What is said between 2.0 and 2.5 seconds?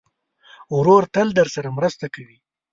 کوي.